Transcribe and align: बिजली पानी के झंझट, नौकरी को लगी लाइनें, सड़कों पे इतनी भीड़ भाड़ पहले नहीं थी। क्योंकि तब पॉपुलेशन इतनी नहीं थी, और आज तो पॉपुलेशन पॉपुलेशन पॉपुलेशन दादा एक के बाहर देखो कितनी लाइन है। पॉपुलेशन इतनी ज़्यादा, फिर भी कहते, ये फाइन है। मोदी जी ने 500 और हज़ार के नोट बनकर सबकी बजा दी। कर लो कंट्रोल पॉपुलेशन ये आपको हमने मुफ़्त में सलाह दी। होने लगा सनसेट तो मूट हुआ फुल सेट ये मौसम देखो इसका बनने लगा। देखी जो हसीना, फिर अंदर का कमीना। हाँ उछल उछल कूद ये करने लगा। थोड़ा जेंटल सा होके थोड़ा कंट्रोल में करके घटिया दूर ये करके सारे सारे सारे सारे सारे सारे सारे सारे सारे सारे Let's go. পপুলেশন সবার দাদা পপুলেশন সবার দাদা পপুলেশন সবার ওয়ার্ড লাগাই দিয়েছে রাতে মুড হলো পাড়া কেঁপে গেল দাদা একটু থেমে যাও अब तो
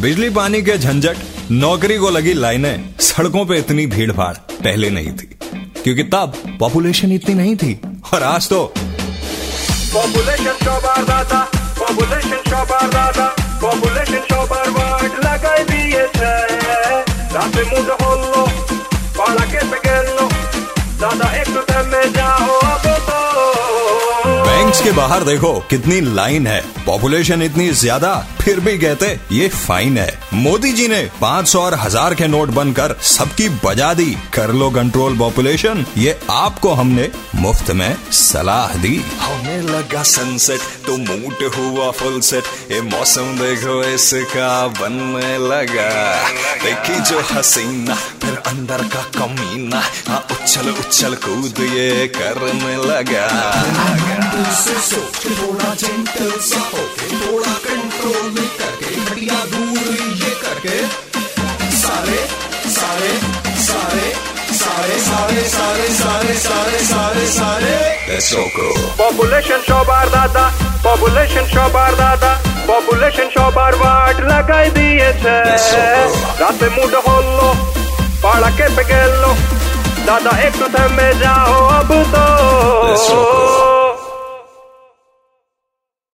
बिजली 0.00 0.28
पानी 0.30 0.60
के 0.62 0.76
झंझट, 0.78 1.16
नौकरी 1.50 1.96
को 1.98 2.10
लगी 2.10 2.32
लाइनें, 2.34 2.94
सड़कों 3.00 3.44
पे 3.46 3.56
इतनी 3.58 3.86
भीड़ 3.86 4.12
भाड़ 4.12 4.34
पहले 4.52 4.90
नहीं 4.90 5.10
थी। 5.12 5.26
क्योंकि 5.82 6.02
तब 6.04 6.32
पॉपुलेशन 6.60 7.12
इतनी 7.12 7.34
नहीं 7.34 7.56
थी, 7.56 7.72
और 8.14 8.22
आज 8.22 8.48
तो 8.48 8.60
पॉपुलेशन 9.94 10.54
पॉपुलेशन 11.80 12.38
पॉपुलेशन 13.62 14.18
दादा 21.00 21.28
एक 21.36 21.69
के 24.82 24.90
बाहर 24.92 25.24
देखो 25.24 25.52
कितनी 25.70 26.00
लाइन 26.00 26.46
है। 26.46 26.60
पॉपुलेशन 26.86 27.42
इतनी 27.42 27.68
ज़्यादा, 27.70 28.14
फिर 28.40 28.60
भी 28.60 28.76
कहते, 28.78 29.06
ये 29.32 29.48
फाइन 29.48 29.98
है। 29.98 30.18
मोदी 30.34 30.72
जी 30.72 30.86
ने 30.88 31.02
500 31.20 31.60
और 31.60 31.74
हज़ार 31.74 32.14
के 32.14 32.26
नोट 32.28 32.48
बनकर 32.50 32.94
सबकी 33.06 33.48
बजा 33.64 33.92
दी। 33.94 34.10
कर 34.34 34.52
लो 34.52 34.70
कंट्रोल 34.70 35.18
पॉपुलेशन 35.18 35.84
ये 35.96 36.18
आपको 36.30 36.72
हमने 36.74 37.08
मुफ़्त 37.36 37.70
में 37.70 37.96
सलाह 38.12 38.74
दी। 38.82 38.96
होने 39.22 39.60
लगा 39.62 40.02
सनसेट 40.04 40.60
तो 40.86 40.96
मूट 40.98 41.42
हुआ 41.56 41.90
फुल 41.92 42.20
सेट 42.20 42.44
ये 42.72 42.80
मौसम 42.82 43.36
देखो 43.38 43.82
इसका 43.84 44.66
बनने 44.80 45.36
लगा। 45.48 45.90
देखी 46.64 47.00
जो 47.10 47.20
हसीना, 47.32 47.94
फिर 48.22 48.42
अंदर 48.46 48.82
का 48.86 49.02
कमीना। 49.18 49.82
हाँ 50.08 50.24
उछल 50.32 50.70
उछल 50.70 51.14
कूद 51.26 51.60
ये 51.66 52.06
करने 52.16 52.76
लगा। 52.86 53.28
थोड़ा 54.39 55.73
जेंटल 55.75 56.31
सा 56.41 56.59
होके 56.65 57.07
थोड़ा 57.13 57.53
कंट्रोल 57.63 58.29
में 58.35 58.47
करके 58.57 58.95
घटिया 59.05 59.39
दूर 59.51 59.87
ये 60.19 60.29
करके 60.43 60.77
सारे 61.77 62.19
सारे 62.75 63.11
सारे 63.65 64.05
सारे 64.59 64.99
सारे 65.01 65.43
सारे 65.49 65.87
सारे 65.95 66.35
सारे 66.39 66.79
सारे 66.85 67.25
सारे 67.39 67.73
Let's 68.07 68.31
go. 68.55 68.67
পপুলেশন 68.99 69.61
সবার 69.69 70.05
দাদা 70.15 70.45
পপুলেশন 70.85 71.45
সবার 71.55 71.91
দাদা 72.01 72.31
পপুলেশন 72.69 73.27
সবার 73.35 73.73
ওয়ার্ড 73.79 74.17
লাগাই 74.31 74.67
দিয়েছে 74.77 75.35
রাতে 76.41 76.67
মুড 76.75 76.93
হলো 77.07 77.47
পাড়া 78.23 78.49
কেঁপে 78.57 78.83
গেল 78.91 79.23
দাদা 80.07 80.31
একটু 80.47 80.65
থেমে 80.75 81.09
যাও 81.23 81.55
अब 81.77 81.91
तो 82.09 83.68